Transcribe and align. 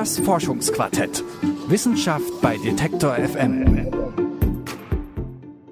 Das 0.00 0.18
Forschungsquartett. 0.18 1.22
Wissenschaft 1.68 2.40
bei 2.40 2.56
Detektor 2.56 3.16
FM. 3.16 3.86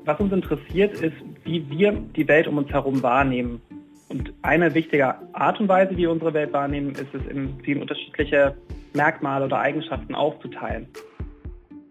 Was 0.05 0.21
uns 0.21 0.35
interessiert, 0.35 1.01
ist, 1.01 1.17
wie 1.45 1.67
wir 1.71 1.93
die 1.93 2.29
Welt 2.29 2.47
um 2.47 2.59
uns 2.59 2.69
herum 2.69 3.03
wahrnehmen. 3.03 3.63
Und 4.11 4.35
eine 4.43 4.75
wichtige 4.75 5.15
Art 5.33 5.59
und 5.61 5.69
Weise, 5.69 5.93
wie 5.93 6.03
wir 6.03 6.11
unsere 6.11 6.35
Welt 6.35 6.53
wahrnehmen, 6.53 6.91
ist 6.91 7.15
es 7.15 7.27
in 7.27 7.59
vielen 7.65 7.81
unterschiedliche 7.81 8.55
Merkmale 8.93 9.47
oder 9.47 9.61
Eigenschaften 9.61 10.15
aufzuteilen. 10.15 10.89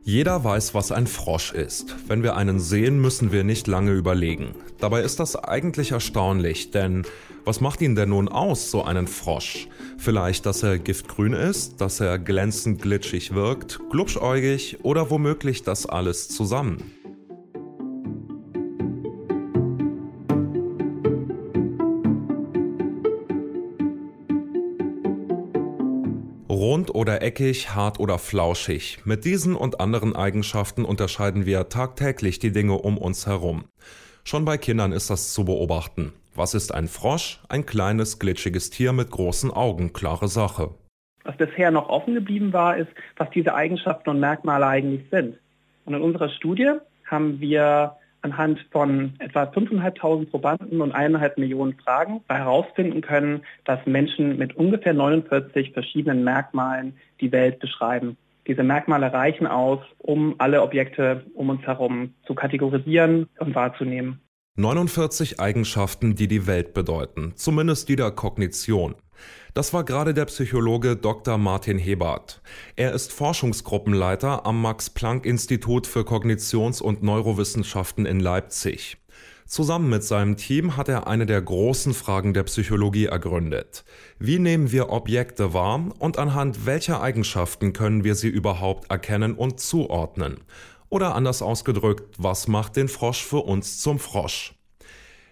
Jeder 0.07 0.41
weiß, 0.41 0.73
was 0.73 0.93
ein 0.93 1.05
Frosch 1.05 1.51
ist. 1.51 1.93
Wenn 2.07 2.23
wir 2.23 2.37
einen 2.37 2.61
sehen, 2.61 3.01
müssen 3.01 3.33
wir 3.33 3.43
nicht 3.43 3.67
lange 3.67 3.91
überlegen. 3.91 4.55
Dabei 4.79 5.01
ist 5.01 5.19
das 5.19 5.35
eigentlich 5.35 5.91
erstaunlich, 5.91 6.71
denn 6.71 7.05
was 7.43 7.59
macht 7.59 7.81
ihn 7.81 7.93
denn 7.93 8.07
nun 8.07 8.29
aus, 8.29 8.71
so 8.71 8.85
einen 8.85 9.05
Frosch? 9.07 9.67
Vielleicht, 9.97 10.45
dass 10.45 10.63
er 10.63 10.79
giftgrün 10.79 11.33
ist, 11.33 11.81
dass 11.81 11.99
er 11.99 12.19
glänzend 12.19 12.81
glitschig 12.81 13.33
wirkt, 13.33 13.81
glubschäugig 13.91 14.77
oder 14.83 15.09
womöglich 15.09 15.63
das 15.63 15.85
alles 15.85 16.29
zusammen? 16.29 16.89
Rund 26.49 26.95
oder 26.95 27.21
eckig, 27.21 27.75
hart 27.75 27.99
oder 27.99 28.17
flauschig. 28.17 28.99
Mit 29.03 29.25
diesen 29.25 29.55
und 29.55 29.81
anderen 29.81 30.15
Eigenschaften 30.15 30.85
unterscheiden 30.85 31.45
wir 31.45 31.67
tagtäglich 31.67 32.39
die 32.39 32.53
Dinge 32.53 32.75
um 32.75 32.97
uns 32.97 33.27
herum. 33.27 33.65
Schon 34.23 34.45
bei 34.45 34.57
Kindern 34.57 34.93
ist 34.93 35.09
das 35.09 35.33
zu 35.33 35.43
beobachten. 35.43 36.13
Was 36.35 36.53
ist 36.53 36.73
ein 36.73 36.87
Frosch? 36.87 37.41
Ein 37.49 37.65
kleines, 37.65 38.19
glitschiges 38.19 38.69
Tier 38.69 38.93
mit 38.93 39.11
großen 39.11 39.51
Augen, 39.51 39.91
klare 39.91 40.29
Sache. 40.29 40.69
Was 41.25 41.35
bisher 41.35 41.71
noch 41.71 41.89
offen 41.89 42.13
geblieben 42.13 42.53
war, 42.53 42.77
ist, 42.77 42.91
was 43.17 43.29
diese 43.31 43.53
Eigenschaften 43.53 44.09
und 44.09 44.21
Merkmale 44.21 44.67
eigentlich 44.67 45.09
sind. 45.11 45.37
Und 45.83 45.95
in 45.95 46.01
unserer 46.01 46.29
Studie 46.29 46.71
haben 47.05 47.41
wir 47.41 47.96
anhand 48.21 48.65
von 48.71 49.13
etwa 49.19 49.43
5.500 49.43 50.29
Probanden 50.29 50.81
und 50.81 50.95
1,5 50.95 51.39
Millionen 51.39 51.77
Fragen 51.79 52.21
herausfinden 52.27 53.01
können, 53.01 53.41
dass 53.65 53.85
Menschen 53.85 54.37
mit 54.37 54.55
ungefähr 54.55 54.93
49 54.93 55.73
verschiedenen 55.73 56.23
Merkmalen 56.23 56.97
die 57.21 57.31
Welt 57.31 57.59
beschreiben. 57.59 58.17
Diese 58.47 58.63
Merkmale 58.63 59.11
reichen 59.11 59.45
aus, 59.45 59.79
um 59.97 60.35
alle 60.37 60.61
Objekte 60.61 61.25
um 61.33 61.49
uns 61.49 61.61
herum 61.63 62.13
zu 62.25 62.33
kategorisieren 62.33 63.27
und 63.39 63.55
wahrzunehmen. 63.55 64.21
49 64.55 65.39
Eigenschaften, 65.39 66.15
die 66.15 66.27
die 66.27 66.47
Welt 66.47 66.73
bedeuten, 66.73 67.33
zumindest 67.35 67.89
die 67.89 67.95
der 67.95 68.09
Kognition. 68.09 68.95
Das 69.53 69.73
war 69.73 69.83
gerade 69.83 70.13
der 70.13 70.25
Psychologe 70.25 70.95
Dr. 70.95 71.37
Martin 71.37 71.77
Hebert. 71.77 72.41
Er 72.75 72.93
ist 72.93 73.11
Forschungsgruppenleiter 73.11 74.45
am 74.45 74.61
Max-Planck-Institut 74.61 75.87
für 75.87 76.01
Kognitions- 76.01 76.81
und 76.81 77.03
Neurowissenschaften 77.03 78.05
in 78.05 78.19
Leipzig. 78.19 78.97
Zusammen 79.47 79.89
mit 79.89 80.03
seinem 80.03 80.35
Team 80.35 80.75
hat 80.75 80.89
er 80.89 81.07
eine 81.07 81.25
der 81.25 81.41
großen 81.41 81.93
Fragen 81.93 82.33
der 82.33 82.43
Psychologie 82.43 83.05
ergründet. 83.05 83.85
Wie 84.19 84.39
nehmen 84.39 84.73
wir 84.73 84.89
Objekte 84.89 85.53
wahr 85.53 85.85
und 85.99 86.19
anhand 86.19 86.65
welcher 86.65 87.01
Eigenschaften 87.01 87.71
können 87.71 88.03
wir 88.03 88.15
sie 88.15 88.27
überhaupt 88.27 88.91
erkennen 88.91 89.35
und 89.35 89.61
zuordnen? 89.61 90.41
Oder 90.89 91.15
anders 91.15 91.41
ausgedrückt, 91.41 92.15
was 92.17 92.49
macht 92.49 92.75
den 92.75 92.89
Frosch 92.89 93.23
für 93.23 93.39
uns 93.39 93.79
zum 93.79 93.99
Frosch? 93.99 94.56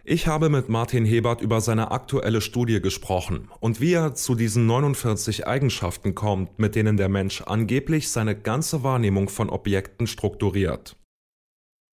Ich 0.08 0.28
habe 0.28 0.50
mit 0.50 0.70
Martin 0.70 1.04
Hebert 1.04 1.42
über 1.42 1.62
seine 1.62 1.90
aktuelle 1.90 2.40
Studie 2.40 2.80
gesprochen 2.80 3.50
und 3.60 3.82
wie 3.82 3.94
er 3.94 4.14
zu 4.14 4.36
diesen 4.36 4.68
49 4.68 5.48
Eigenschaften 5.48 6.14
kommt, 6.14 6.60
mit 6.60 6.76
denen 6.76 6.96
der 6.96 7.10
Mensch 7.10 7.42
angeblich 7.42 8.12
seine 8.12 8.36
ganze 8.36 8.84
Wahrnehmung 8.84 9.30
von 9.30 9.50
Objekten 9.50 10.06
strukturiert. 10.06 10.96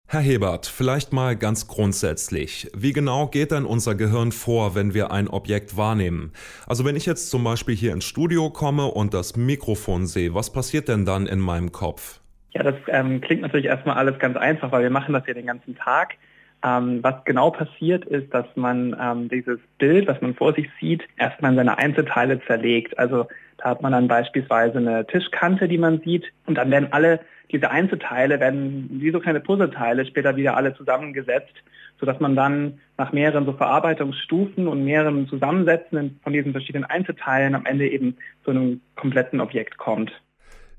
Herr 0.10 0.20
Hebert, 0.20 0.66
vielleicht 0.66 1.14
mal 1.14 1.38
ganz 1.38 1.70
grundsätzlich. 1.70 2.70
Wie 2.76 2.92
genau 2.92 3.28
geht 3.28 3.52
denn 3.52 3.64
unser 3.64 3.96
Gehirn 3.96 4.34
vor, 4.34 4.76
wenn 4.76 4.94
wir 4.94 5.12
ein 5.12 5.30
Objekt 5.30 5.78
wahrnehmen? 5.78 6.34
Also 6.68 6.84
wenn 6.84 6.98
ich 6.98 7.06
jetzt 7.06 7.30
zum 7.30 7.46
Beispiel 7.46 7.78
hier 7.78 7.94
ins 7.94 8.04
Studio 8.04 8.50
komme 8.50 8.88
und 8.88 9.14
das 9.14 9.38
Mikrofon 9.38 10.06
sehe, 10.06 10.34
was 10.34 10.52
passiert 10.52 10.90
denn 10.90 11.06
dann 11.06 11.28
in 11.28 11.40
meinem 11.40 11.72
Kopf? 11.72 12.20
Ja, 12.50 12.64
das 12.64 12.76
ähm, 12.90 13.22
klingt 13.22 13.42
natürlich 13.42 13.68
erstmal 13.68 13.96
alles 13.96 14.20
ganz 14.20 14.36
einfach, 14.36 14.74
weil 14.74 14.84
wir 14.84 14.90
machen 14.90 15.14
das 15.14 15.26
ja 15.28 15.34
den 15.34 15.46
ganzen 15.46 15.78
Tag. 15.78 16.18
Ähm, 16.64 17.00
was 17.02 17.16
genau 17.26 17.50
passiert 17.50 18.06
ist, 18.06 18.32
dass 18.34 18.46
man 18.56 18.96
ähm, 19.00 19.30
dieses 19.30 19.60
Bild, 19.80 20.08
was 20.08 20.22
man 20.22 20.36
vor 20.36 20.54
sich 20.54 20.70
sieht, 20.80 21.04
erstmal 21.18 21.52
in 21.52 21.58
seine 21.58 21.78
Einzelteile 21.78 22.40
zerlegt. 22.46 22.98
Also 23.00 23.26
da 23.58 23.70
hat 23.72 23.82
man 23.82 23.92
dann 23.92 24.08
beispielsweise 24.08 24.78
eine 24.78 25.06
Tischkante, 25.08 25.68
die 25.68 25.80
man 25.80 26.02
sieht 26.02 26.26
und 26.46 26.56
dann 26.56 26.70
werden 26.70 26.92
alle 26.92 27.20
diese 27.52 27.70
Einzelteile, 27.70 28.40
werden 28.40 28.90
wie 28.92 29.12
so 29.12 29.20
kleine 29.20 29.40
Puzzleteile 29.40 30.06
später 30.06 30.36
wieder 30.36 30.56
alle 30.56 30.76
zusammengesetzt, 30.76 31.54
sodass 32.00 32.20
man 32.20 32.36
dann 32.36 32.80
nach 32.98 33.12
mehreren 33.12 33.46
so 33.46 33.54
Verarbeitungsstufen 33.54 34.68
und 34.68 34.86
mehreren 34.86 35.28
Zusammensetzen 35.28 36.20
von 36.24 36.34
diesen 36.34 36.52
verschiedenen 36.52 36.86
Einzelteilen 36.86 37.56
am 37.56 37.66
Ende 37.66 37.90
eben 37.90 38.18
zu 38.44 38.52
einem 38.52 38.82
kompletten 38.96 39.42
Objekt 39.42 39.78
kommt. 39.78 40.12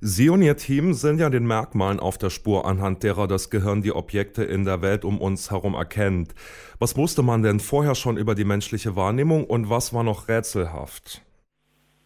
Sie 0.04 0.30
und 0.30 0.42
Ihr 0.42 0.56
Team 0.56 0.94
sind 0.94 1.20
ja 1.20 1.30
den 1.30 1.46
Merkmalen 1.46 2.00
auf 2.00 2.18
der 2.18 2.30
Spur, 2.30 2.66
anhand 2.66 3.04
derer 3.04 3.28
das 3.28 3.50
Gehirn 3.50 3.82
die 3.82 3.92
Objekte 3.92 4.42
in 4.42 4.64
der 4.64 4.82
Welt 4.82 5.04
um 5.04 5.20
uns 5.20 5.52
herum 5.52 5.74
erkennt. 5.74 6.34
Was 6.80 6.96
wusste 6.96 7.22
man 7.22 7.44
denn 7.44 7.60
vorher 7.60 7.94
schon 7.94 8.16
über 8.16 8.34
die 8.34 8.44
menschliche 8.44 8.96
Wahrnehmung 8.96 9.44
und 9.44 9.70
was 9.70 9.94
war 9.94 10.02
noch 10.02 10.26
rätselhaft? 10.26 11.22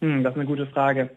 Hm, 0.01 0.23
das 0.23 0.33
ist 0.33 0.37
eine 0.37 0.45
gute 0.45 0.67
Frage. 0.67 1.09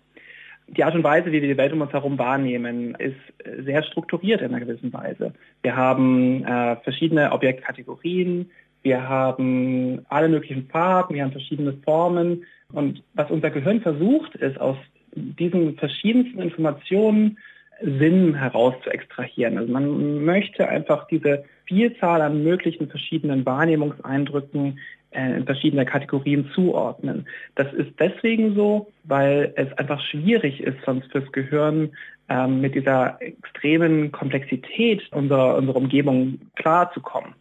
Die 0.68 0.82
Art 0.82 0.94
und 0.94 1.04
Weise, 1.04 1.26
wie 1.26 1.42
wir 1.42 1.48
die 1.48 1.58
Welt 1.58 1.74
um 1.74 1.82
uns 1.82 1.92
herum 1.92 2.18
wahrnehmen, 2.18 2.94
ist 2.94 3.20
sehr 3.62 3.82
strukturiert 3.82 4.40
in 4.40 4.54
einer 4.54 4.64
gewissen 4.64 4.90
Weise. 4.90 5.34
Wir 5.60 5.76
haben 5.76 6.46
äh, 6.46 6.76
verschiedene 6.76 7.32
Objektkategorien, 7.32 8.50
wir 8.82 9.06
haben 9.06 10.06
alle 10.08 10.30
möglichen 10.30 10.66
Farben, 10.68 11.14
wir 11.14 11.24
haben 11.24 11.32
verschiedene 11.32 11.74
Formen. 11.84 12.46
Und 12.72 13.02
was 13.12 13.30
unser 13.30 13.50
Gehirn 13.50 13.82
versucht, 13.82 14.34
ist 14.36 14.58
aus 14.58 14.78
diesen 15.14 15.76
verschiedensten 15.76 16.40
Informationen 16.40 17.38
Sinn 17.82 18.34
heraus 18.34 18.74
zu 18.84 18.90
extrahieren. 18.90 19.56
Also 19.56 19.72
man 19.72 20.24
möchte 20.24 20.68
einfach 20.68 21.06
diese 21.08 21.44
Vielzahl 21.64 22.20
an 22.20 22.42
möglichen 22.42 22.88
verschiedenen 22.88 23.46
Wahrnehmungseindrücken 23.46 24.78
äh, 25.12 25.36
in 25.36 25.44
verschiedene 25.44 25.86
Kategorien 25.86 26.50
zuordnen. 26.54 27.26
Das 27.54 27.72
ist 27.72 27.92
deswegen 27.98 28.54
so, 28.54 28.90
weil 29.04 29.52
es 29.56 29.72
einfach 29.78 30.00
schwierig 30.00 30.60
ist, 30.60 30.76
sonst 30.84 31.10
fürs 31.10 31.30
Gehirn 31.32 31.90
ähm, 32.28 32.60
mit 32.60 32.74
dieser 32.74 33.20
extremen 33.20 34.12
Komplexität 34.12 35.02
unserer, 35.12 35.56
unserer 35.56 35.76
Umgebung 35.76 36.38
klarzukommen. 36.56 37.34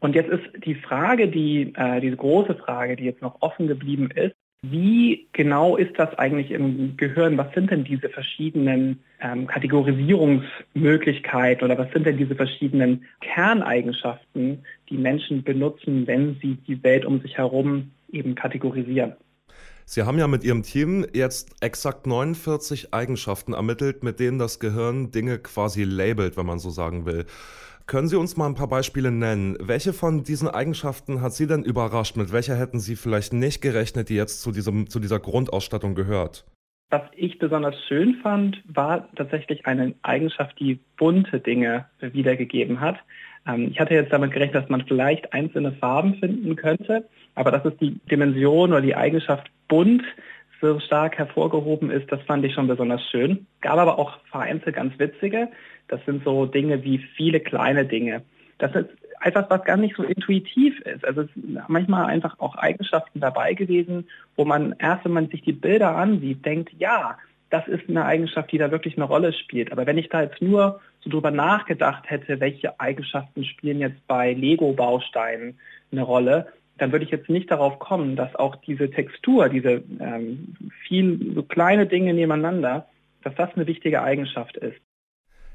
Und 0.00 0.14
jetzt 0.14 0.30
ist 0.30 0.64
die 0.64 0.76
Frage, 0.76 1.28
die, 1.28 1.72
äh, 1.76 2.00
diese 2.00 2.16
große 2.16 2.54
Frage, 2.54 2.96
die 2.96 3.04
jetzt 3.04 3.22
noch 3.22 3.36
offen 3.42 3.66
geblieben 3.66 4.10
ist, 4.14 4.34
wie 4.62 5.28
genau 5.32 5.76
ist 5.76 5.98
das 5.98 6.16
eigentlich 6.18 6.50
im 6.50 6.96
Gehirn? 6.96 7.38
Was 7.38 7.54
sind 7.54 7.70
denn 7.70 7.84
diese 7.84 8.08
verschiedenen 8.08 8.98
ähm, 9.20 9.46
Kategorisierungsmöglichkeiten 9.46 11.64
oder 11.64 11.78
was 11.78 11.92
sind 11.92 12.06
denn 12.06 12.16
diese 12.16 12.34
verschiedenen 12.34 13.04
Kerneigenschaften, 13.20 14.64
die 14.88 14.98
Menschen 14.98 15.44
benutzen, 15.44 16.08
wenn 16.08 16.36
sie 16.42 16.56
die 16.66 16.82
Welt 16.82 17.04
um 17.04 17.20
sich 17.20 17.38
herum 17.38 17.92
eben 18.10 18.34
kategorisieren? 18.34 19.12
Sie 19.84 20.02
haben 20.02 20.18
ja 20.18 20.26
mit 20.26 20.42
Ihrem 20.44 20.64
Team 20.64 21.06
jetzt 21.14 21.62
exakt 21.62 22.06
49 22.06 22.92
Eigenschaften 22.92 23.54
ermittelt, 23.54 24.02
mit 24.02 24.20
denen 24.20 24.38
das 24.38 24.58
Gehirn 24.58 25.12
Dinge 25.12 25.38
quasi 25.38 25.84
labelt, 25.84 26.36
wenn 26.36 26.44
man 26.46 26.58
so 26.58 26.68
sagen 26.68 27.06
will. 27.06 27.24
Können 27.88 28.08
Sie 28.08 28.16
uns 28.16 28.36
mal 28.36 28.44
ein 28.46 28.54
paar 28.54 28.68
Beispiele 28.68 29.10
nennen? 29.10 29.56
Welche 29.62 29.94
von 29.94 30.22
diesen 30.22 30.46
Eigenschaften 30.46 31.22
hat 31.22 31.32
Sie 31.32 31.46
denn 31.46 31.62
überrascht? 31.62 32.18
Mit 32.18 32.34
welcher 32.34 32.54
hätten 32.54 32.80
Sie 32.80 32.96
vielleicht 32.96 33.32
nicht 33.32 33.62
gerechnet, 33.62 34.10
die 34.10 34.14
jetzt 34.14 34.42
zu, 34.42 34.52
diesem, 34.52 34.90
zu 34.90 35.00
dieser 35.00 35.18
Grundausstattung 35.18 35.94
gehört? 35.94 36.44
Was 36.90 37.00
ich 37.16 37.38
besonders 37.38 37.74
schön 37.88 38.16
fand, 38.22 38.62
war 38.66 39.08
tatsächlich 39.16 39.64
eine 39.64 39.94
Eigenschaft, 40.02 40.60
die 40.60 40.80
bunte 40.98 41.40
Dinge 41.40 41.86
wiedergegeben 42.00 42.78
hat. 42.78 42.98
Ähm, 43.46 43.68
ich 43.70 43.80
hatte 43.80 43.94
jetzt 43.94 44.12
damit 44.12 44.32
gerechnet, 44.32 44.64
dass 44.64 44.68
man 44.68 44.84
vielleicht 44.86 45.32
einzelne 45.32 45.72
Farben 45.72 46.16
finden 46.16 46.56
könnte, 46.56 47.08
aber 47.36 47.50
dass 47.50 47.64
es 47.64 47.74
die 47.78 47.98
Dimension 48.10 48.72
oder 48.72 48.82
die 48.82 48.96
Eigenschaft 48.96 49.50
bunt 49.66 50.02
so 50.60 50.80
stark 50.80 51.18
hervorgehoben 51.18 51.90
ist, 51.90 52.10
das 52.10 52.20
fand 52.22 52.44
ich 52.44 52.54
schon 52.54 52.68
besonders 52.68 53.02
schön. 53.10 53.46
Gab 53.60 53.78
aber 53.78 53.98
auch 53.98 54.18
vereinzelt 54.30 54.76
ganz 54.76 54.98
witzige. 54.98 55.48
Das 55.88 56.04
sind 56.04 56.24
so 56.24 56.46
Dinge 56.46 56.82
wie 56.84 56.98
viele 56.98 57.40
kleine 57.40 57.84
Dinge. 57.84 58.22
Das 58.58 58.74
ist 58.74 58.88
etwas, 59.20 59.46
was 59.48 59.64
gar 59.64 59.76
nicht 59.76 59.96
so 59.96 60.02
intuitiv 60.02 60.80
ist. 60.80 61.04
Also 61.04 61.22
es 61.22 61.34
sind 61.34 61.58
manchmal 61.68 62.06
einfach 62.06 62.38
auch 62.38 62.56
Eigenschaften 62.56 63.20
dabei 63.20 63.54
gewesen, 63.54 64.08
wo 64.36 64.44
man 64.44 64.74
erst, 64.78 65.04
wenn 65.04 65.12
man 65.12 65.28
sich 65.28 65.42
die 65.42 65.52
Bilder 65.52 65.96
ansieht, 65.96 66.44
denkt, 66.44 66.70
ja, 66.78 67.16
das 67.50 67.66
ist 67.66 67.88
eine 67.88 68.04
Eigenschaft, 68.04 68.52
die 68.52 68.58
da 68.58 68.70
wirklich 68.70 68.96
eine 68.96 69.06
Rolle 69.06 69.32
spielt. 69.32 69.72
Aber 69.72 69.86
wenn 69.86 69.98
ich 69.98 70.08
da 70.08 70.22
jetzt 70.22 70.42
nur 70.42 70.80
so 71.00 71.10
drüber 71.10 71.30
nachgedacht 71.30 72.10
hätte, 72.10 72.40
welche 72.40 72.78
Eigenschaften 72.78 73.44
spielen 73.44 73.78
jetzt 73.80 74.06
bei 74.06 74.34
Lego-Bausteinen 74.34 75.58
eine 75.90 76.02
Rolle, 76.02 76.48
dann 76.78 76.92
würde 76.92 77.04
ich 77.04 77.10
jetzt 77.10 77.28
nicht 77.28 77.50
darauf 77.50 77.78
kommen, 77.78 78.16
dass 78.16 78.34
auch 78.34 78.56
diese 78.56 78.90
Textur, 78.90 79.48
diese 79.48 79.82
ähm, 80.00 80.54
viel 80.86 81.34
so 81.34 81.42
kleine 81.42 81.86
Dinge 81.86 82.14
nebeneinander, 82.14 82.86
dass 83.22 83.34
das 83.34 83.54
eine 83.54 83.66
wichtige 83.66 84.02
Eigenschaft 84.02 84.56
ist. 84.56 84.80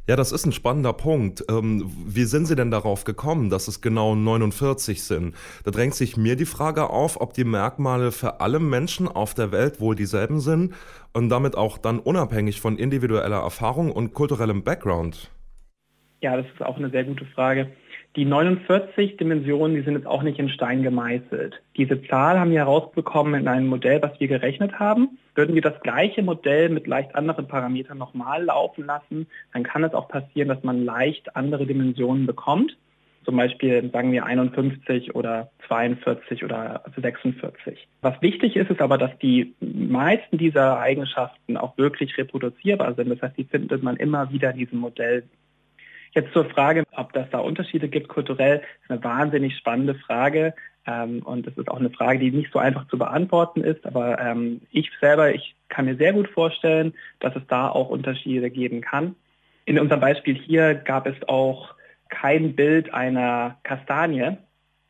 Ja, 0.05 0.17
das 0.17 0.33
ist 0.33 0.45
ein 0.45 0.51
spannender 0.51 0.91
Punkt. 0.91 1.45
Ähm, 1.49 1.89
wie 2.05 2.25
sind 2.25 2.45
Sie 2.45 2.57
denn 2.57 2.71
darauf 2.71 3.05
gekommen, 3.05 3.49
dass 3.49 3.69
es 3.69 3.79
genau 3.79 4.15
49 4.15 5.01
sind? 5.01 5.33
Da 5.63 5.71
drängt 5.71 5.95
sich 5.95 6.17
mir 6.17 6.35
die 6.35 6.45
Frage 6.45 6.89
auf, 6.89 7.21
ob 7.21 7.33
die 7.33 7.45
Merkmale 7.45 8.11
für 8.11 8.41
alle 8.41 8.59
Menschen 8.59 9.07
auf 9.07 9.33
der 9.33 9.53
Welt 9.53 9.79
wohl 9.79 9.95
dieselben 9.95 10.41
sind 10.41 10.73
und 11.13 11.29
damit 11.29 11.55
auch 11.55 11.77
dann 11.77 11.99
unabhängig 11.99 12.59
von 12.59 12.77
individueller 12.77 13.39
Erfahrung 13.39 13.93
und 13.93 14.13
kulturellem 14.13 14.65
Background. 14.65 15.31
Ja, 16.19 16.35
das 16.35 16.47
ist 16.47 16.61
auch 16.61 16.75
eine 16.75 16.89
sehr 16.89 17.05
gute 17.05 17.25
Frage. 17.27 17.71
Die 18.15 18.25
49 18.25 19.17
Dimensionen, 19.17 19.75
die 19.75 19.81
sind 19.81 19.95
jetzt 19.95 20.05
auch 20.05 20.21
nicht 20.21 20.37
in 20.37 20.49
Stein 20.49 20.83
gemeißelt. 20.83 21.59
Diese 21.77 21.99
Zahl 22.03 22.39
haben 22.39 22.51
wir 22.51 22.59
herausbekommen 22.59 23.33
in 23.33 23.47
einem 23.47 23.65
Modell, 23.65 24.03
was 24.03 24.19
wir 24.19 24.27
gerechnet 24.27 24.79
haben. 24.79 25.17
Würden 25.33 25.55
wir 25.55 25.63
das 25.63 25.79
gleiche 25.81 26.21
Modell 26.21 26.69
mit 26.69 26.85
leicht 26.85 27.15
anderen 27.15 27.47
Parametern 27.47 27.97
nochmal 27.97 28.43
laufen 28.43 28.85
lassen, 28.85 29.25
dann 29.51 29.63
kann 29.63 29.83
es 29.83 29.95
auch 29.95 30.07
passieren, 30.09 30.47
dass 30.47 30.63
man 30.63 30.85
leicht 30.85 31.35
andere 31.35 31.65
Dimensionen 31.65 32.27
bekommt. 32.27 32.77
Zum 33.25 33.37
Beispiel 33.37 33.89
sagen 33.91 34.11
wir 34.11 34.25
51 34.25 35.15
oder 35.15 35.49
42 35.67 36.43
oder 36.43 36.83
46. 36.95 37.87
Was 38.01 38.21
wichtig 38.21 38.55
ist, 38.55 38.69
ist 38.69 38.81
aber, 38.81 38.99
dass 38.99 39.17
die 39.19 39.55
meisten 39.59 40.37
dieser 40.37 40.77
Eigenschaften 40.77 41.57
auch 41.57 41.77
wirklich 41.77 42.15
reproduzierbar 42.17 42.93
sind. 42.93 43.09
Das 43.09 43.21
heißt, 43.21 43.37
die 43.37 43.45
findet 43.45 43.81
man 43.81 43.95
immer 43.95 44.31
wieder 44.31 44.51
in 44.51 44.57
diesem 44.57 44.79
Modell 44.79 45.23
Jetzt 46.13 46.31
zur 46.33 46.45
Frage, 46.45 46.83
ob 46.95 47.11
das 47.13 47.29
da 47.31 47.39
Unterschiede 47.39 47.89
gibt 47.89 48.07
kulturell, 48.07 48.61
ist 48.83 48.91
eine 48.91 49.03
wahnsinnig 49.03 49.57
spannende 49.57 49.95
Frage. 49.95 50.53
Ähm, 50.85 51.23
und 51.23 51.47
das 51.47 51.57
ist 51.57 51.69
auch 51.69 51.79
eine 51.79 51.89
Frage, 51.89 52.19
die 52.19 52.31
nicht 52.31 52.51
so 52.53 52.59
einfach 52.59 52.87
zu 52.87 52.97
beantworten 52.97 53.61
ist. 53.61 53.85
Aber 53.85 54.19
ähm, 54.19 54.61
ich 54.71 54.91
selber, 55.01 55.33
ich 55.33 55.55
kann 55.69 55.85
mir 55.85 55.95
sehr 55.95 56.13
gut 56.13 56.29
vorstellen, 56.29 56.93
dass 57.19 57.35
es 57.35 57.43
da 57.47 57.69
auch 57.69 57.89
Unterschiede 57.89 58.51
geben 58.51 58.81
kann. 58.81 59.15
In 59.65 59.79
unserem 59.79 60.01
Beispiel 60.01 60.35
hier 60.35 60.75
gab 60.75 61.07
es 61.07 61.15
auch 61.27 61.73
kein 62.09 62.55
Bild 62.55 62.93
einer 62.93 63.57
Kastanie. 63.63 64.37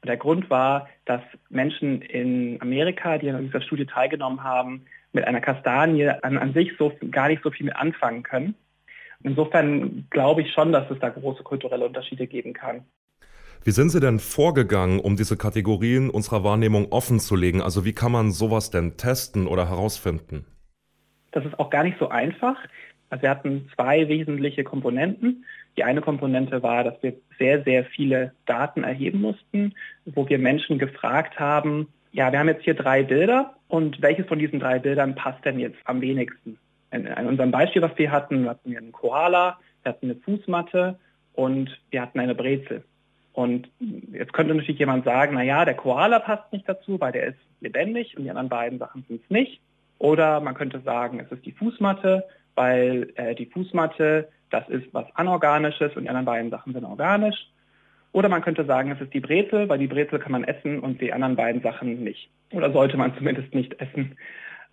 Der 0.04 0.18
Grund 0.18 0.50
war, 0.50 0.90
dass 1.06 1.22
Menschen 1.50 2.02
in 2.02 2.62
Amerika, 2.62 3.18
die 3.18 3.30
an 3.30 3.46
dieser 3.46 3.62
Studie 3.62 3.86
teilgenommen 3.86 4.44
haben, 4.44 4.86
mit 5.14 5.26
einer 5.26 5.40
Kastanie 5.40 6.10
an, 6.10 6.38
an 6.38 6.54
sich 6.54 6.74
so 6.78 6.92
gar 7.12 7.30
nicht 7.30 7.44
so 7.44 7.52
viel 7.52 7.68
mit 7.68 7.76
anfangen 7.78 8.24
können. 8.24 8.56
Insofern 9.24 10.06
glaube 10.10 10.42
ich 10.42 10.52
schon, 10.52 10.72
dass 10.72 10.90
es 10.92 11.00
da 11.00 11.10
große 11.10 11.44
kulturelle 11.44 11.86
Unterschiede 11.86 12.28
geben 12.28 12.54
kann. 12.54 12.86
Wie 13.64 13.72
sind 13.72 13.90
Sie 13.90 14.02
denn 14.02 14.20
vorgegangen, 14.20 15.00
um 15.00 15.16
diese 15.16 15.38
Kategorien 15.38 16.10
unserer 16.10 16.44
Wahrnehmung 16.44 16.92
offen 16.92 17.20
zu 17.20 17.38
legen? 17.38 17.62
Also 17.62 17.86
wie 17.86 17.94
kann 17.94 18.12
man 18.12 18.32
sowas 18.32 18.72
denn 18.72 18.98
testen 18.98 19.48
oder 19.48 19.70
herausfinden? 19.70 20.46
Das 21.32 21.46
ist 21.46 21.58
auch 21.58 21.70
gar 21.70 21.84
nicht 21.84 21.98
so 21.98 22.10
einfach. 22.10 22.58
Also 23.10 23.22
wir 23.24 23.30
hatten 23.30 23.70
zwei 23.74 24.10
wesentliche 24.10 24.66
Komponenten. 24.66 25.46
Die 25.78 25.84
eine 25.84 26.02
Komponente 26.02 26.62
war, 26.62 26.84
dass 26.84 27.02
wir 27.02 27.14
sehr, 27.40 27.64
sehr 27.64 27.86
viele 27.86 28.34
Daten 28.46 28.84
erheben 28.84 29.22
mussten, 29.22 29.74
wo 30.06 30.28
wir 30.28 30.40
Menschen 30.40 30.78
gefragt 30.78 31.40
haben, 31.40 31.88
ja, 32.12 32.32
wir 32.32 32.40
haben 32.40 32.48
jetzt 32.48 32.64
hier 32.64 32.76
drei 32.76 33.02
Bilder 33.04 33.56
und 33.68 34.02
welches 34.02 34.28
von 34.28 34.40
diesen 34.40 34.60
drei 34.60 34.78
Bildern 34.78 35.16
passt 35.16 35.44
denn 35.46 35.60
jetzt 35.60 35.78
am 35.86 36.02
wenigsten? 36.02 36.60
In, 36.94 37.28
unserem 37.28 37.52
Beispiel, 37.52 37.82
was 37.82 37.98
wir 37.98 38.12
hatten, 38.12 38.48
hatten 38.48 38.72
wir 38.72 38.78
einen 38.78 38.92
Koala, 38.92 39.58
wir 39.84 39.92
hatten 39.92 40.12
eine 40.12 40.16
Fußmatte 40.16 41.00
und 41.34 41.70
wir 41.90 42.02
hatten 42.02 42.20
eine 42.20 42.36
Brezel. 42.36 42.84
Und 43.34 43.70
jetzt 44.12 44.34
könnte 44.34 44.54
natürlich 44.54 44.80
jemand 44.80 45.06
sagen, 45.06 45.34
naja, 45.36 45.66
der 45.66 45.74
Koala 45.74 46.20
passt 46.20 46.54
nicht 46.54 46.70
dazu, 46.70 47.00
weil 47.00 47.12
der 47.12 47.28
ist 47.28 47.40
lebendig 47.62 48.16
und 48.16 48.24
die 48.24 48.30
anderen 48.30 48.50
beiden 48.50 48.78
Sachen 48.78 49.04
sind 49.08 49.22
es 49.24 49.30
nicht. 49.30 49.60
Oder 49.98 50.40
man 50.40 50.54
könnte 50.54 50.82
sagen, 50.82 51.20
es 51.20 51.32
ist 51.32 51.46
die 51.46 51.52
Fußmatte, 51.52 52.26
weil 52.56 53.12
äh, 53.16 53.34
die 53.34 53.48
Fußmatte, 53.48 54.30
das 54.52 54.70
ist 54.70 54.86
was 54.94 55.06
Anorganisches 55.16 55.96
und 55.96 56.04
die 56.04 56.10
anderen 56.10 56.26
beiden 56.26 56.52
Sachen 56.52 56.74
sind 56.74 56.86
organisch. 56.86 57.48
Oder 58.12 58.30
man 58.30 58.44
könnte 58.44 58.66
sagen, 58.66 58.92
es 58.92 59.02
ist 59.02 59.14
die 59.14 59.20
Brezel, 59.20 59.68
weil 59.68 59.80
die 59.80 59.88
Brezel 59.88 60.20
kann 60.20 60.32
man 60.32 60.44
essen 60.44 60.80
und 60.80 61.02
die 61.02 61.12
anderen 61.12 61.36
beiden 61.36 61.64
Sachen 61.64 62.04
nicht. 62.04 62.30
Oder 62.52 62.72
sollte 62.72 62.98
man 62.98 63.16
zumindest 63.18 63.56
nicht 63.56 63.82
essen 63.82 64.16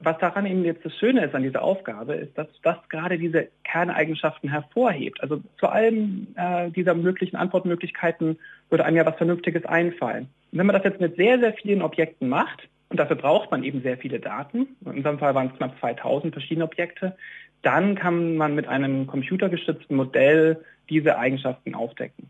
was 0.00 0.18
daran 0.18 0.46
eben 0.46 0.64
jetzt 0.64 0.84
das 0.84 0.96
Schöne 0.96 1.24
ist 1.24 1.34
an 1.34 1.42
dieser 1.42 1.62
Aufgabe, 1.62 2.14
ist, 2.14 2.36
dass 2.36 2.48
das 2.62 2.76
gerade 2.88 3.18
diese 3.18 3.48
Kerneigenschaften 3.64 4.50
hervorhebt. 4.50 5.22
Also 5.22 5.42
zu 5.58 5.68
allen 5.68 6.34
äh, 6.36 6.70
dieser 6.70 6.94
möglichen 6.94 7.36
Antwortmöglichkeiten 7.36 8.38
würde 8.70 8.84
einem 8.84 8.96
ja 8.96 9.06
was 9.06 9.16
Vernünftiges 9.16 9.66
einfallen. 9.66 10.28
Und 10.52 10.58
wenn 10.58 10.66
man 10.66 10.74
das 10.74 10.84
jetzt 10.84 11.00
mit 11.00 11.16
sehr, 11.16 11.38
sehr 11.38 11.52
vielen 11.52 11.82
Objekten 11.82 12.28
macht, 12.28 12.68
und 12.88 12.98
dafür 12.98 13.16
braucht 13.16 13.50
man 13.50 13.62
eben 13.62 13.82
sehr 13.82 13.98
viele 13.98 14.18
Daten, 14.18 14.68
in 14.84 14.90
unserem 14.90 15.18
Fall 15.18 15.34
waren 15.34 15.48
es 15.48 15.56
knapp 15.56 15.78
2000 15.78 16.32
verschiedene 16.32 16.64
Objekte, 16.64 17.16
dann 17.62 17.94
kann 17.94 18.36
man 18.36 18.54
mit 18.54 18.66
einem 18.66 19.06
computergestützten 19.06 19.94
Modell 19.96 20.64
diese 20.88 21.18
Eigenschaften 21.18 21.74
aufdecken. 21.74 22.28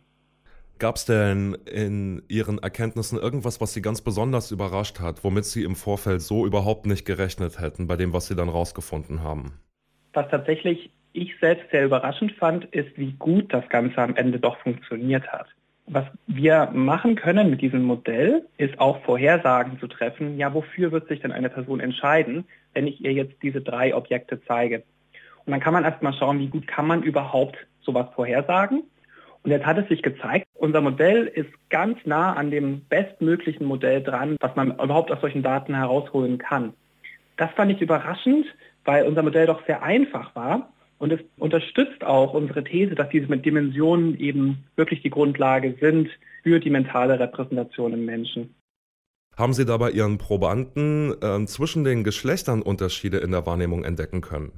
Gab 0.81 0.97
es 0.97 1.05
denn 1.05 1.59
in 1.71 2.23
Ihren 2.29 2.59
Erkenntnissen 2.59 3.19
irgendwas, 3.19 3.61
was 3.61 3.75
Sie 3.75 3.83
ganz 3.83 4.01
besonders 4.01 4.51
überrascht 4.51 4.99
hat, 4.99 5.23
womit 5.23 5.45
Sie 5.45 5.63
im 5.63 5.77
Vorfeld 5.77 6.23
so 6.23 6.47
überhaupt 6.47 6.87
nicht 6.87 7.05
gerechnet 7.05 7.61
hätten, 7.61 7.87
bei 7.87 7.97
dem, 7.97 8.15
was 8.15 8.29
Sie 8.29 8.35
dann 8.35 8.49
rausgefunden 8.49 9.23
haben? 9.23 9.61
Was 10.15 10.31
tatsächlich 10.31 10.91
ich 11.13 11.39
selbst 11.39 11.71
sehr 11.71 11.85
überraschend 11.85 12.33
fand, 12.33 12.65
ist, 12.65 12.97
wie 12.97 13.13
gut 13.13 13.53
das 13.53 13.69
Ganze 13.69 13.99
am 13.99 14.17
Ende 14.17 14.41
doch 14.41 14.57
funktioniert 14.61 15.31
hat. 15.31 15.49
Was 15.87 16.07
wir 16.27 16.71
machen 16.73 17.15
können 17.15 17.51
mit 17.51 17.61
diesem 17.61 17.83
Modell, 17.83 18.47
ist 18.57 18.81
auch 18.81 19.03
Vorhersagen 19.03 19.79
zu 19.81 19.87
treffen, 19.87 20.39
ja, 20.39 20.55
wofür 20.55 20.93
wird 20.93 21.09
sich 21.09 21.21
denn 21.21 21.33
eine 21.33 21.51
Person 21.51 21.81
entscheiden, 21.81 22.47
wenn 22.73 22.87
ich 22.87 23.05
ihr 23.05 23.13
jetzt 23.13 23.35
diese 23.43 23.61
drei 23.61 23.95
Objekte 23.95 24.41
zeige. 24.47 24.83
Und 25.45 25.51
dann 25.51 25.61
kann 25.61 25.75
man 25.75 25.85
erstmal 25.85 26.15
schauen, 26.15 26.39
wie 26.39 26.49
gut 26.49 26.67
kann 26.67 26.87
man 26.87 27.03
überhaupt 27.03 27.59
sowas 27.83 28.07
vorhersagen 28.15 28.85
und 29.43 29.51
jetzt 29.51 29.65
hat 29.65 29.79
es 29.79 29.89
sich 29.89 30.03
gezeigt, 30.03 30.47
unser 30.55 30.81
Modell 30.81 31.27
ist 31.27 31.51
ganz 31.71 31.99
nah 32.05 32.35
an 32.35 32.51
dem 32.51 32.83
bestmöglichen 32.89 33.67
Modell 33.67 34.03
dran, 34.03 34.37
was 34.41 34.55
man 34.55 34.73
überhaupt 34.73 35.11
aus 35.11 35.21
solchen 35.21 35.43
Daten 35.43 35.75
herausholen 35.75 36.39
kann. 36.39 36.75
Das 37.37 37.51
fand 37.53 37.73
ich 37.73 37.81
überraschend, 37.81 38.47
weil 38.85 39.07
unser 39.07 39.23
Modell 39.23 39.47
doch 39.47 39.65
sehr 39.67 39.83
einfach 39.83 40.35
war. 40.35 40.73
Und 40.99 41.13
es 41.13 41.21
unterstützt 41.39 42.05
auch 42.05 42.35
unsere 42.35 42.63
These, 42.63 42.95
dass 42.95 43.09
diese 43.09 43.35
Dimensionen 43.39 44.19
eben 44.19 44.65
wirklich 44.77 45.01
die 45.01 45.09
Grundlage 45.09 45.75
sind 45.81 46.11
für 46.43 46.61
die 46.61 46.69
mentale 46.69 47.19
Repräsentation 47.19 47.95
im 47.95 48.05
Menschen. 48.05 48.55
Haben 49.39 49.55
Sie 49.55 49.65
dabei 49.65 49.93
Ihren 49.93 50.19
Probanden 50.19 51.15
äh, 51.23 51.47
zwischen 51.47 51.85
den 51.85 52.05
Geschlechtern 52.05 52.61
Unterschiede 52.61 53.19
in 53.19 53.31
der 53.31 53.47
Wahrnehmung 53.47 53.85
entdecken 53.85 54.21
können? 54.21 54.53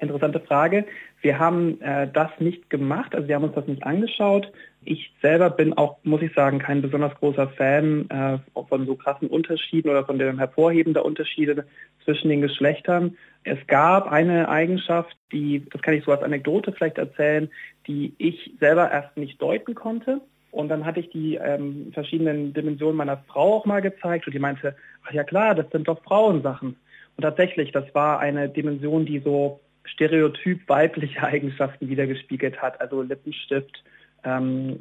Interessante 0.00 0.40
Frage. 0.40 0.86
Wir 1.20 1.38
haben 1.38 1.80
äh, 1.82 2.08
das 2.10 2.30
nicht 2.38 2.70
gemacht, 2.70 3.14
also 3.14 3.28
wir 3.28 3.34
haben 3.34 3.44
uns 3.44 3.54
das 3.54 3.66
nicht 3.66 3.82
angeschaut. 3.84 4.50
Ich 4.82 5.12
selber 5.20 5.50
bin 5.50 5.74
auch, 5.74 5.98
muss 6.04 6.22
ich 6.22 6.32
sagen, 6.32 6.58
kein 6.58 6.80
besonders 6.80 7.14
großer 7.16 7.48
Fan 7.48 8.08
äh, 8.08 8.38
von 8.68 8.86
so 8.86 8.94
krassen 8.94 9.28
Unterschieden 9.28 9.90
oder 9.90 10.06
von 10.06 10.18
dem 10.18 10.38
Hervorheben 10.38 10.94
der 10.94 11.04
Unterschiede 11.04 11.66
zwischen 12.04 12.30
den 12.30 12.40
Geschlechtern. 12.40 13.16
Es 13.44 13.58
gab 13.66 14.10
eine 14.10 14.48
Eigenschaft, 14.48 15.14
die, 15.32 15.66
das 15.70 15.82
kann 15.82 15.94
ich 15.94 16.04
so 16.04 16.12
als 16.12 16.22
Anekdote 16.22 16.72
vielleicht 16.72 16.96
erzählen, 16.96 17.50
die 17.86 18.14
ich 18.16 18.54
selber 18.58 18.90
erst 18.90 19.16
nicht 19.18 19.40
deuten 19.42 19.74
konnte. 19.74 20.22
Und 20.50 20.68
dann 20.68 20.84
hatte 20.84 21.00
ich 21.00 21.10
die 21.10 21.36
ähm, 21.36 21.90
verschiedenen 21.92 22.54
Dimensionen 22.54 22.96
meiner 22.96 23.18
Frau 23.28 23.56
auch 23.56 23.66
mal 23.66 23.82
gezeigt 23.82 24.26
und 24.26 24.32
die 24.32 24.40
meinte, 24.40 24.74
ach 25.06 25.12
ja 25.12 25.24
klar, 25.24 25.54
das 25.54 25.70
sind 25.70 25.86
doch 25.88 26.02
Frauensachen. 26.02 26.76
Und 27.16 27.22
tatsächlich, 27.22 27.70
das 27.70 27.84
war 27.94 28.18
eine 28.18 28.48
Dimension, 28.48 29.04
die 29.04 29.20
so 29.20 29.60
stereotyp 29.84 30.68
weibliche 30.68 31.22
Eigenschaften 31.22 31.88
wiedergespiegelt 31.88 32.60
hat, 32.60 32.80
also 32.80 33.02
Lippenstift, 33.02 33.82
ähm, 34.24 34.78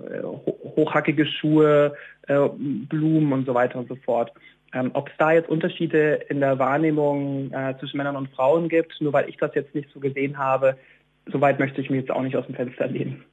hochhackige 0.76 1.26
Schuhe, 1.26 1.96
äh, 2.28 2.50
Blumen 2.58 3.32
und 3.34 3.46
so 3.46 3.54
weiter 3.54 3.80
und 3.80 3.88
so 3.88 3.96
fort. 3.96 4.32
Ähm, 4.74 4.92
Ob 4.94 5.10
es 5.10 5.14
da 5.18 5.32
jetzt 5.32 5.50
Unterschiede 5.50 6.26
in 6.30 6.42
der 6.42 6.60
Wahrnehmung 6.60 7.52
äh, 7.52 7.76
zwischen 7.80 7.98
Männern 7.98 8.16
und 8.16 8.30
Frauen 8.30 8.70
gibt, 8.70 9.00
nur 9.02 9.14
weil 9.14 9.30
ich 9.30 9.38
das 9.38 9.56
jetzt 9.56 9.74
nicht 9.74 9.90
so 9.94 10.00
gesehen 10.00 10.38
habe, 10.38 10.78
soweit 11.32 11.60
möchte 11.60 11.82
ich 11.82 11.90
mir 11.90 11.98
jetzt 11.98 12.12
auch 12.12 12.22
nicht 12.22 12.36
aus 12.36 12.46
dem 12.46 12.56
Fenster 12.56 12.88
lehnen. 12.88 13.24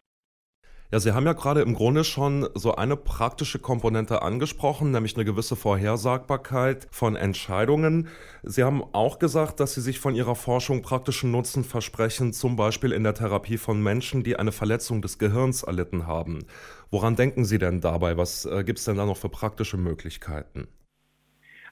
Ja, 0.93 1.01
Sie 1.01 1.13
haben 1.13 1.27
ja 1.27 1.33
gerade 1.33 1.63
im 1.63 1.75
Grunde 1.75 2.05
schon 2.05 2.49
so 2.55 2.77
eine 2.77 2.97
praktische 2.97 3.59
Komponente 3.59 4.23
angesprochen, 4.23 4.93
nämlich 4.93 5.17
eine 5.17 5.25
gewisse 5.25 5.57
Vorhersagbarkeit 5.57 6.87
von 6.93 7.17
Entscheidungen. 7.17 8.07
Sie 8.45 8.63
haben 8.63 8.85
auch 8.93 9.19
gesagt, 9.19 9.59
dass 9.59 9.75
Sie 9.75 9.81
sich 9.81 9.99
von 9.99 10.15
Ihrer 10.15 10.37
Forschung 10.37 10.83
praktischen 10.83 11.33
Nutzen 11.33 11.65
versprechen, 11.65 12.33
zum 12.33 12.55
Beispiel 12.55 12.93
in 12.93 13.03
der 13.03 13.15
Therapie 13.15 13.59
von 13.59 13.83
Menschen, 13.83 14.23
die 14.23 14.37
eine 14.37 14.53
Verletzung 14.53 15.03
des 15.03 15.19
Gehirns 15.19 15.65
erlitten 15.65 16.07
haben. 16.07 16.47
Woran 16.93 17.17
denken 17.17 17.45
Sie 17.45 17.59
denn 17.59 17.81
dabei? 17.81 18.17
Was 18.17 18.45
äh, 18.45 18.63
gibt 18.63 18.79
es 18.79 18.85
denn 18.85 18.97
da 18.97 19.07
noch 19.07 19.17
für 19.17 19.29
praktische 19.29 19.79
Möglichkeiten? 19.79 20.69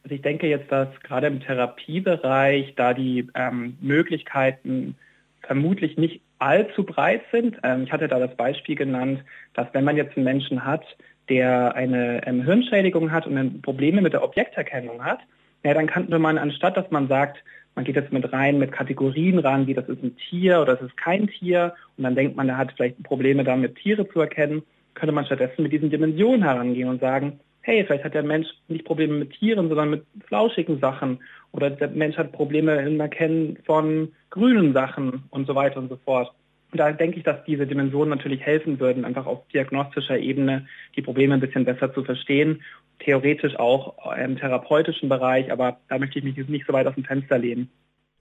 Also 0.03 0.17
ich 0.17 0.23
denke 0.23 0.49
jetzt, 0.49 0.73
dass 0.73 0.89
gerade 1.05 1.29
im 1.29 1.39
Therapiebereich 1.39 2.75
da 2.75 2.93
die 2.93 3.29
ähm, 3.37 3.79
Möglichkeiten 3.81 4.97
vermutlich 5.43 5.97
nicht 5.97 6.24
allzu 6.45 6.85
breit 6.85 7.23
sind. 7.33 7.57
Ähm, 7.63 7.85
ich 7.85 7.93
hatte 7.93 8.07
da 8.07 8.19
das 8.19 8.37
Beispiel 8.37 8.77
genannt, 8.77 9.25
dass 9.55 9.67
wenn 9.73 9.85
man 9.85 9.97
jetzt 9.97 10.17
einen 10.17 10.25
Menschen 10.25 10.65
hat, 10.65 10.85
der 11.29 11.75
eine 11.75 12.27
ähm, 12.27 12.43
Hirnschädigung 12.43 13.11
hat 13.11 13.27
und 13.27 13.63
Probleme 13.63 14.03
mit 14.03 14.13
der 14.13 14.23
Objekterkennung 14.23 15.03
hat, 15.03 15.21
ja, 15.65 15.73
dann 15.73 15.87
könnte 15.87 16.19
man, 16.19 16.37
anstatt 16.37 16.77
dass 16.77 16.91
man 16.91 17.09
sagt, 17.09 17.43
man 17.75 17.85
geht 17.85 17.97
jetzt 17.97 18.13
mit 18.13 18.31
rein 18.33 18.59
mit 18.59 18.73
Kategorien 18.73 19.39
ran, 19.39 19.67
wie 19.67 19.75
das 19.75 19.89
ist 19.89 20.03
ein 20.03 20.17
Tier 20.17 20.61
oder 20.61 20.77
das 20.77 20.87
ist 20.87 20.97
kein 20.97 21.27
Tier 21.27 21.75
und 21.97 22.05
dann 22.05 22.15
denkt 22.15 22.37
man, 22.37 22.49
er 22.49 22.59
hat 22.59 22.73
vielleicht 22.73 23.03
Probleme 23.03 23.43
damit, 23.43 23.77
Tiere 23.77 24.07
zu 24.09 24.21
erkennen, 24.21 24.63
könnte 24.93 25.13
man 25.13 25.25
stattdessen 25.25 25.63
mit 25.63 25.73
diesen 25.73 25.91
Dimensionen 25.91 26.43
herangehen 26.43 26.89
und 26.89 27.01
sagen, 27.01 27.41
hey, 27.65 27.83
vielleicht 27.85 28.05
hat 28.05 28.15
der 28.15 28.23
Mensch 28.23 28.47
nicht 28.69 28.85
Probleme 28.85 29.15
mit 29.15 29.33
Tieren, 29.33 29.69
sondern 29.69 29.91
mit 29.91 30.05
flauschigen 30.27 30.81
Sachen 30.81 31.21
oder 31.53 31.71
der 31.71 31.89
Mensch 31.89 32.17
hat 32.17 32.33
Probleme 32.33 32.77
im 32.83 33.01
Erkennen 33.01 33.59
von 33.65 34.13
grünen 34.31 34.75
Sachen 34.75 35.25
und 35.31 35.47
so 35.47 35.55
weiter 35.55 35.79
und 35.79 35.89
so 35.89 35.97
fort. 36.05 36.33
Und 36.73 36.79
da 36.79 36.93
denke 36.93 37.19
ich, 37.19 37.25
dass 37.25 37.43
diese 37.45 37.67
Dimensionen 37.67 38.11
natürlich 38.11 38.43
helfen 38.43 38.81
würden, 38.81 39.05
einfach 39.05 39.27
auf 39.27 39.47
diagnostischer 39.49 40.19
Ebene 40.19 40.67
die 40.97 41.03
Probleme 41.03 41.35
ein 41.35 41.41
bisschen 41.41 41.65
besser 41.65 41.93
zu 41.95 42.05
verstehen. 42.05 42.63
Theoretisch 42.99 43.57
auch 43.57 43.95
im 44.17 44.37
therapeutischen 44.37 45.09
Bereich, 45.09 45.51
aber 45.51 45.79
da 45.89 45.99
möchte 45.99 46.19
ich 46.19 46.25
mich 46.25 46.37
nicht 46.49 46.67
so 46.67 46.73
weit 46.73 46.87
aus 46.87 46.97
dem 46.97 47.05
Fenster 47.05 47.39
lehnen. 47.39 47.71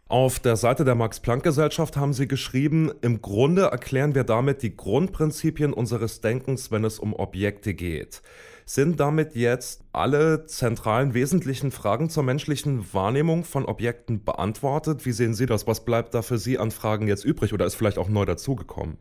Auf 0.07 0.39
der 0.39 0.55
Seite 0.55 0.85
der 0.85 0.95
Max-Planck-Gesellschaft 0.95 1.97
haben 1.97 2.13
Sie 2.13 2.27
geschrieben, 2.27 2.91
im 3.01 3.21
Grunde 3.21 3.63
erklären 3.63 4.13
wir 4.13 4.23
damit 4.23 4.61
die 4.61 4.77
Grundprinzipien 4.77 5.73
unseres 5.73 6.21
Denkens, 6.21 6.71
wenn 6.71 6.83
es 6.83 6.99
um 6.99 7.13
Objekte 7.13 7.73
geht. 7.73 8.21
Sind 8.65 8.99
damit 8.99 9.35
jetzt 9.35 9.83
alle 9.91 10.45
zentralen 10.45 11.13
wesentlichen 11.13 11.71
Fragen 11.71 12.09
zur 12.09 12.23
menschlichen 12.23 12.93
Wahrnehmung 12.93 13.43
von 13.43 13.65
Objekten 13.65 14.23
beantwortet? 14.23 15.05
Wie 15.05 15.11
sehen 15.11 15.33
Sie 15.33 15.45
das? 15.45 15.67
Was 15.67 15.83
bleibt 15.83 16.13
da 16.13 16.21
für 16.21 16.37
Sie 16.37 16.57
an 16.57 16.71
Fragen 16.71 17.07
jetzt 17.07 17.25
übrig 17.25 17.53
oder 17.53 17.65
ist 17.65 17.75
vielleicht 17.75 17.97
auch 17.97 18.09
neu 18.09 18.25
dazugekommen? 18.25 18.97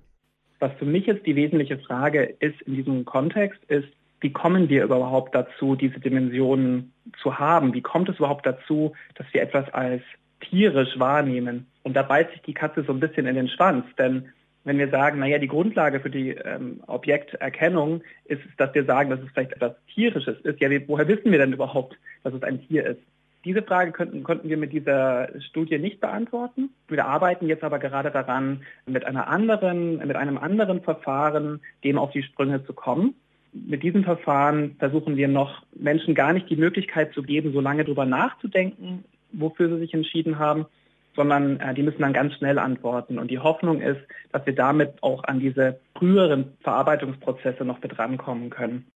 Was 0.59 0.73
für 0.79 0.85
mich 0.85 1.07
jetzt 1.07 1.27
die 1.27 1.37
wesentliche 1.37 1.79
Frage 1.79 2.25
ist 2.41 2.61
in 2.63 2.75
diesem 2.77 3.05
Kontext, 3.05 3.61
ist, 3.69 3.89
wie 4.21 4.33
kommen 4.33 4.69
wir 4.69 4.85
überhaupt 4.85 5.35
dazu, 5.35 5.75
diese 5.75 5.99
Dimensionen 5.99 6.93
zu 7.21 7.39
haben? 7.39 7.75
Wie 7.75 7.83
kommt 7.83 8.09
es 8.09 8.17
überhaupt 8.19 8.47
dazu, 8.47 8.93
dass 9.17 9.27
wir 9.33 9.43
etwas 9.43 9.69
als 9.75 10.03
tierisch 10.41 10.99
wahrnehmen? 10.99 11.67
Und 11.83 11.95
da 11.95 12.03
beißt 12.03 12.31
sich 12.31 12.43
die 12.43 12.55
Katze 12.55 12.85
so 12.85 12.93
ein 12.93 13.01
bisschen 13.01 13.27
in 13.27 13.35
den 13.35 13.49
Schwanz, 13.49 13.85
denn 13.99 14.29
wenn 14.65 14.79
wir 14.79 14.89
sagen, 14.89 15.19
naja, 15.19 15.39
die 15.39 15.49
Grundlage 15.49 16.01
für 16.01 16.11
die 16.11 16.31
ähm, 16.31 16.81
Objekterkennung 16.87 18.03
ist, 18.25 18.43
dass 18.59 18.75
wir 18.75 18.85
sagen, 18.85 19.11
dass 19.11 19.21
es 19.21 19.31
vielleicht 19.33 19.53
etwas 19.53 19.75
Tierisches 19.93 20.39
ist. 20.41 20.61
Ja, 20.61 20.71
woher 20.87 21.09
wissen 21.09 21.31
wir 21.33 21.39
denn 21.39 21.53
überhaupt, 21.53 21.97
dass 22.23 22.35
es 22.35 22.43
ein 22.43 22.61
Tier 22.67 22.87
ist? 22.87 23.01
Diese 23.45 23.63
Frage 23.63 23.91
könnten, 23.91 24.23
konnten 24.23 24.49
wir 24.49 24.57
mit 24.57 24.73
dieser 24.73 25.29
Studie 25.41 25.79
nicht 25.79 26.01
beantworten. 26.01 26.71
Wir 26.87 27.07
arbeiten 27.07 27.49
jetzt 27.49 27.65
aber 27.65 27.81
gerade 27.81 28.13
daran, 28.13 28.63
mit 28.87 29.05
einer 29.05 29.27
anderen, 29.27 29.99
mit 29.99 30.15
einem 30.15 30.39
anderen 30.39 30.81
Verfahren 30.81 31.61
dem 31.83 31.99
auf 31.99 32.13
die 32.13 32.23
Sprünge 32.23 32.65
zu 32.65 32.73
kommen. 32.73 33.15
Mit 33.53 33.83
diesem 33.83 34.05
Verfahren 34.05 34.77
versuchen 34.79 35.17
wir 35.17 35.27
noch 35.27 35.63
Menschen 35.75 36.15
gar 36.15 36.33
nicht 36.33 36.49
die 36.51 36.57
Möglichkeit 36.57 37.13
zu 37.15 37.23
geben, 37.23 37.53
so 37.53 37.61
lange 37.61 37.83
darüber 37.85 38.07
nachzudenken, 38.07 39.05
wofür 39.33 39.69
sie 39.69 39.79
sich 39.79 39.93
entschieden 39.93 40.39
haben, 40.39 40.67
sondern 41.15 41.61
äh, 41.61 41.75
die 41.75 41.83
müssen 41.83 42.01
dann 42.01 42.13
ganz 42.13 42.35
schnell 42.35 42.59
antworten. 42.59 43.19
Und 43.19 43.31
die 43.31 43.39
Hoffnung 43.39 43.81
ist, 43.81 44.01
dass 44.33 44.45
wir 44.47 44.55
damit 44.55 45.03
auch 45.03 45.25
an 45.25 45.41
diese 45.41 45.81
früheren 45.97 46.57
Verarbeitungsprozesse 46.63 47.65
noch 47.65 47.83
mit 47.83 47.99
rankommen 47.99 48.51
können. 48.51 48.93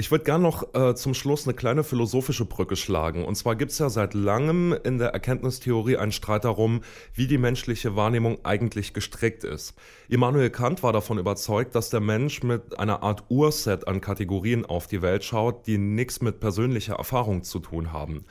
Ich 0.00 0.12
würde 0.12 0.22
gerne 0.22 0.44
noch 0.44 0.74
äh, 0.74 0.94
zum 0.94 1.12
Schluss 1.12 1.44
eine 1.44 1.56
kleine 1.56 1.82
philosophische 1.82 2.44
Brücke 2.44 2.76
schlagen. 2.76 3.24
Und 3.24 3.34
zwar 3.34 3.56
gibt 3.56 3.72
es 3.72 3.80
ja 3.80 3.88
seit 3.88 4.14
langem 4.14 4.72
in 4.84 4.98
der 4.98 5.08
Erkenntnistheorie 5.08 5.96
einen 5.96 6.12
Streit 6.12 6.44
darum, 6.44 6.82
wie 7.14 7.26
die 7.26 7.36
menschliche 7.36 7.96
Wahrnehmung 7.96 8.38
eigentlich 8.44 8.94
gestrickt 8.94 9.42
ist. 9.42 9.74
Immanuel 10.08 10.50
Kant 10.50 10.84
war 10.84 10.92
davon 10.92 11.18
überzeugt, 11.18 11.74
dass 11.74 11.90
der 11.90 11.98
Mensch 11.98 12.44
mit 12.44 12.78
einer 12.78 13.02
Art 13.02 13.24
Urset 13.28 13.88
an 13.88 14.00
Kategorien 14.00 14.64
auf 14.64 14.86
die 14.86 15.02
Welt 15.02 15.24
schaut, 15.24 15.66
die 15.66 15.78
nichts 15.78 16.22
mit 16.22 16.38
persönlicher 16.38 16.94
Erfahrung 16.94 17.42
zu 17.42 17.58
tun 17.58 17.92
haben. 17.92 18.24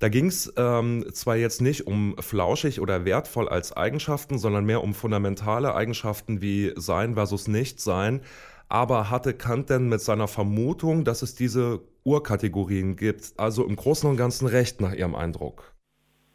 Da 0.00 0.08
ging 0.08 0.26
es 0.26 0.52
ähm, 0.56 1.04
zwar 1.12 1.36
jetzt 1.36 1.60
nicht 1.60 1.88
um 1.88 2.14
flauschig 2.20 2.80
oder 2.80 3.04
wertvoll 3.04 3.48
als 3.48 3.76
Eigenschaften, 3.76 4.38
sondern 4.38 4.64
mehr 4.64 4.82
um 4.82 4.94
fundamentale 4.94 5.74
Eigenschaften 5.74 6.40
wie 6.40 6.72
Sein 6.76 7.14
versus 7.14 7.48
Nichtsein. 7.48 8.20
Aber 8.68 9.10
hatte 9.10 9.34
Kant 9.34 9.70
denn 9.70 9.88
mit 9.88 10.00
seiner 10.00 10.28
Vermutung, 10.28 11.04
dass 11.04 11.22
es 11.22 11.34
diese 11.34 11.80
Urkategorien 12.04 12.94
gibt, 12.94 13.32
also 13.38 13.64
im 13.66 13.74
Großen 13.74 14.08
und 14.08 14.16
Ganzen 14.16 14.46
recht 14.46 14.80
nach 14.80 14.92
Ihrem 14.92 15.16
Eindruck? 15.16 15.72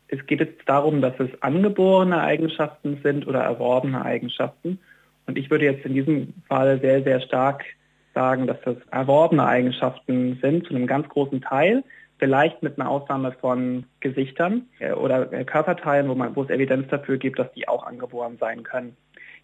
Es 0.07 0.25
geht 0.25 0.41
jetzt 0.41 0.61
darum, 0.65 1.01
dass 1.01 1.13
es 1.19 1.29
angeborene 1.41 2.19
Eigenschaften 2.19 2.99
sind 3.01 3.27
oder 3.27 3.39
erworbene 3.39 4.03
Eigenschaften. 4.03 4.79
Und 5.25 5.37
ich 5.37 5.49
würde 5.49 5.65
jetzt 5.65 5.85
in 5.85 5.93
diesem 5.93 6.33
Fall 6.49 6.81
sehr, 6.81 7.01
sehr 7.03 7.21
stark 7.21 7.63
sagen, 8.13 8.45
dass 8.45 8.57
das 8.65 8.75
erworbene 8.91 9.45
Eigenschaften 9.45 10.37
sind, 10.41 10.67
zu 10.67 10.75
einem 10.75 10.85
ganz 10.85 11.07
großen 11.07 11.41
Teil 11.41 11.83
vielleicht 12.23 12.63
mit 12.63 12.79
einer 12.79 12.89
Ausnahme 12.89 13.33
von 13.33 13.83
Gesichtern 13.99 14.69
äh, 14.79 14.93
oder 14.93 15.33
äh, 15.33 15.43
Körperteilen, 15.43 16.07
wo, 16.07 16.15
man, 16.15 16.33
wo 16.37 16.43
es 16.43 16.49
Evidenz 16.49 16.87
dafür 16.87 17.17
gibt, 17.17 17.37
dass 17.37 17.51
die 17.51 17.67
auch 17.67 17.85
angeboren 17.85 18.37
sein 18.39 18.63
können. 18.63 18.95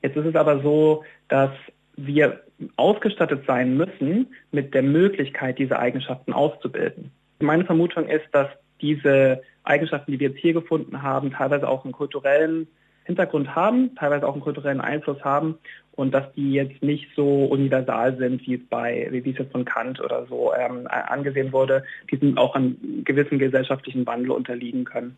Jetzt 0.01 0.15
ist 0.15 0.27
es 0.27 0.35
aber 0.35 0.61
so, 0.61 1.03
dass 1.27 1.51
wir 1.97 2.41
ausgestattet 2.77 3.43
sein 3.45 3.75
müssen 3.75 4.33
mit 4.53 4.73
der 4.73 4.83
Möglichkeit, 4.83 5.59
diese 5.59 5.77
Eigenschaften 5.77 6.31
auszubilden. 6.31 7.11
Meine 7.41 7.65
Vermutung 7.65 8.07
ist, 8.07 8.27
dass 8.31 8.47
diese 8.79 9.41
Eigenschaften, 9.63 10.13
die 10.13 10.19
wir 10.21 10.29
jetzt 10.29 10.39
hier 10.39 10.53
gefunden 10.53 11.01
haben, 11.01 11.33
teilweise 11.33 11.67
auch 11.67 11.83
einen 11.83 11.91
kulturellen 11.91 12.69
Hintergrund 13.09 13.55
haben, 13.55 13.95
teilweise 13.95 14.27
auch 14.27 14.33
einen 14.33 14.43
kulturellen 14.43 14.81
Einfluss 14.81 15.23
haben 15.23 15.57
und 15.93 16.13
dass 16.13 16.31
die 16.33 16.53
jetzt 16.53 16.83
nicht 16.83 17.07
so 17.15 17.45
universal 17.45 18.15
sind, 18.17 18.45
wie 18.45 18.53
es 18.53 18.61
bei, 18.69 19.07
wie 19.11 19.31
es 19.31 19.37
jetzt 19.37 19.51
von 19.51 19.65
Kant 19.65 19.99
oder 19.99 20.27
so 20.27 20.53
ähm, 20.53 20.87
angesehen 20.87 21.51
wurde, 21.51 21.83
die 22.11 22.17
sind 22.17 22.37
auch 22.37 22.53
einem 22.53 23.03
gewissen 23.03 23.39
gesellschaftlichen 23.39 24.05
Wandel 24.05 24.31
unterliegen 24.31 24.85
können. 24.85 25.17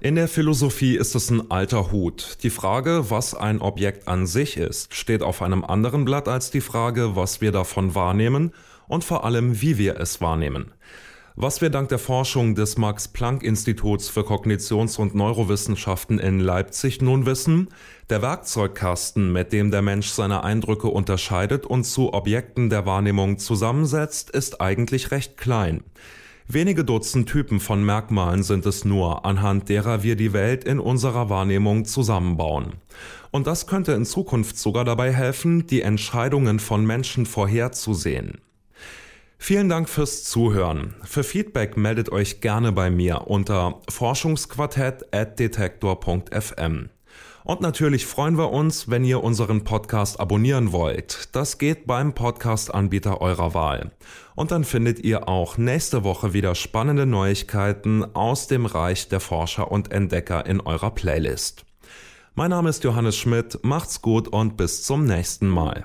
In 0.00 0.16
der 0.16 0.28
Philosophie 0.28 0.96
ist 0.96 1.14
es 1.14 1.30
ein 1.30 1.50
alter 1.50 1.92
Hut. 1.92 2.38
Die 2.42 2.50
Frage, 2.50 3.10
was 3.10 3.34
ein 3.34 3.60
Objekt 3.60 4.08
an 4.08 4.26
sich 4.26 4.56
ist, 4.56 4.94
steht 4.94 5.22
auf 5.22 5.42
einem 5.42 5.62
anderen 5.62 6.06
Blatt 6.06 6.28
als 6.28 6.50
die 6.50 6.60
Frage, 6.62 7.16
was 7.16 7.40
wir 7.42 7.52
davon 7.52 7.94
wahrnehmen 7.94 8.52
und 8.88 9.04
vor 9.04 9.24
allem, 9.24 9.60
wie 9.60 9.78
wir 9.78 10.00
es 10.00 10.20
wahrnehmen. 10.20 10.72
Was 11.36 11.60
wir 11.60 11.68
dank 11.68 11.88
der 11.88 11.98
Forschung 11.98 12.54
des 12.54 12.78
Max-Planck-Instituts 12.78 14.08
für 14.08 14.20
Kognitions- 14.20 15.00
und 15.00 15.16
Neurowissenschaften 15.16 16.20
in 16.20 16.38
Leipzig 16.38 17.02
nun 17.02 17.26
wissen, 17.26 17.70
der 18.08 18.22
Werkzeugkasten, 18.22 19.32
mit 19.32 19.52
dem 19.52 19.72
der 19.72 19.82
Mensch 19.82 20.10
seine 20.10 20.44
Eindrücke 20.44 20.86
unterscheidet 20.86 21.66
und 21.66 21.82
zu 21.82 22.14
Objekten 22.14 22.70
der 22.70 22.86
Wahrnehmung 22.86 23.38
zusammensetzt, 23.38 24.30
ist 24.30 24.60
eigentlich 24.60 25.10
recht 25.10 25.36
klein. 25.36 25.82
Wenige 26.46 26.84
Dutzend 26.84 27.28
Typen 27.28 27.58
von 27.58 27.84
Merkmalen 27.84 28.44
sind 28.44 28.64
es 28.64 28.84
nur, 28.84 29.26
anhand 29.26 29.68
derer 29.68 30.04
wir 30.04 30.14
die 30.14 30.32
Welt 30.32 30.62
in 30.62 30.78
unserer 30.78 31.30
Wahrnehmung 31.30 31.84
zusammenbauen. 31.84 32.74
Und 33.32 33.48
das 33.48 33.66
könnte 33.66 33.90
in 33.90 34.04
Zukunft 34.04 34.56
sogar 34.56 34.84
dabei 34.84 35.12
helfen, 35.12 35.66
die 35.66 35.82
Entscheidungen 35.82 36.60
von 36.60 36.86
Menschen 36.86 37.26
vorherzusehen. 37.26 38.38
Vielen 39.46 39.68
Dank 39.68 39.90
fürs 39.90 40.24
Zuhören. 40.24 40.94
Für 41.04 41.22
Feedback 41.22 41.76
meldet 41.76 42.10
euch 42.10 42.40
gerne 42.40 42.72
bei 42.72 42.88
mir 42.88 43.26
unter 43.26 43.82
forschungsquartett.detektor.fm. 43.90 46.88
Und 47.44 47.60
natürlich 47.60 48.06
freuen 48.06 48.38
wir 48.38 48.52
uns, 48.52 48.88
wenn 48.88 49.04
ihr 49.04 49.22
unseren 49.22 49.64
Podcast 49.64 50.18
abonnieren 50.18 50.72
wollt. 50.72 51.28
Das 51.36 51.58
geht 51.58 51.86
beim 51.86 52.14
Podcast-Anbieter 52.14 53.20
eurer 53.20 53.52
Wahl. 53.52 53.90
Und 54.34 54.50
dann 54.50 54.64
findet 54.64 55.00
ihr 55.00 55.28
auch 55.28 55.58
nächste 55.58 56.04
Woche 56.04 56.32
wieder 56.32 56.54
spannende 56.54 57.04
Neuigkeiten 57.04 58.02
aus 58.14 58.46
dem 58.46 58.64
Reich 58.64 59.10
der 59.10 59.20
Forscher 59.20 59.70
und 59.70 59.92
Entdecker 59.92 60.46
in 60.46 60.62
eurer 60.62 60.92
Playlist. 60.92 61.66
Mein 62.34 62.48
Name 62.48 62.70
ist 62.70 62.82
Johannes 62.82 63.18
Schmidt, 63.18 63.58
macht's 63.62 64.00
gut 64.00 64.26
und 64.26 64.56
bis 64.56 64.84
zum 64.84 65.04
nächsten 65.04 65.48
Mal. 65.48 65.84